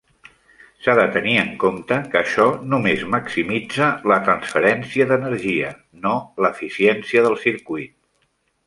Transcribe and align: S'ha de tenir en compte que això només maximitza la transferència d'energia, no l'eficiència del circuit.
S'ha 0.85 0.93
de 0.99 1.03
tenir 1.17 1.35
en 1.41 1.51
compte 1.63 1.99
que 2.13 2.17
això 2.21 2.47
només 2.73 3.05
maximitza 3.17 3.91
la 4.13 4.19
transferència 4.31 5.11
d'energia, 5.13 5.71
no 6.09 6.17
l'eficiència 6.47 7.29
del 7.29 7.43
circuit. 7.49 7.97